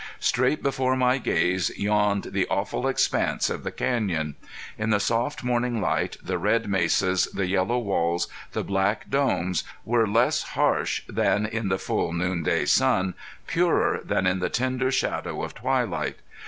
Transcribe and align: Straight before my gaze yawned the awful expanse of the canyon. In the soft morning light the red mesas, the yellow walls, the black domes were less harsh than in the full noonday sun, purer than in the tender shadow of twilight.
Straight 0.19 0.63
before 0.63 0.95
my 0.95 1.19
gaze 1.19 1.69
yawned 1.77 2.29
the 2.31 2.47
awful 2.47 2.87
expanse 2.87 3.51
of 3.51 3.61
the 3.63 3.71
canyon. 3.71 4.35
In 4.75 4.89
the 4.89 4.99
soft 4.99 5.43
morning 5.43 5.79
light 5.79 6.17
the 6.23 6.39
red 6.39 6.67
mesas, 6.67 7.25
the 7.25 7.45
yellow 7.45 7.77
walls, 7.77 8.27
the 8.53 8.63
black 8.63 9.11
domes 9.11 9.63
were 9.85 10.07
less 10.07 10.41
harsh 10.41 11.03
than 11.07 11.45
in 11.45 11.69
the 11.69 11.77
full 11.77 12.13
noonday 12.13 12.65
sun, 12.65 13.13
purer 13.45 14.01
than 14.03 14.25
in 14.25 14.39
the 14.39 14.49
tender 14.49 14.89
shadow 14.91 15.43
of 15.43 15.53
twilight. 15.53 16.17